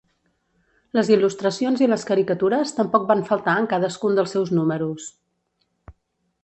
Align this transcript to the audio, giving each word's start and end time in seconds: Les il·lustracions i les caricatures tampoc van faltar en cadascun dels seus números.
Les 0.99 1.11
il·lustracions 1.15 1.83
i 1.87 1.89
les 1.91 2.05
caricatures 2.11 2.73
tampoc 2.79 3.07
van 3.13 3.23
faltar 3.31 3.57
en 3.65 3.69
cadascun 3.75 4.19
dels 4.21 4.35
seus 4.37 4.55
números. 4.61 5.11